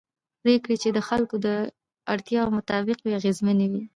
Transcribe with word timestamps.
پرېکړې 0.41 0.75
چې 0.83 0.89
د 0.93 0.99
خلکو 1.07 1.35
د 1.45 1.47
اړتیاوو 2.13 2.55
مطابق 2.57 2.97
وي 3.01 3.11
اغېزمنې 3.19 3.67
وي 3.71 3.83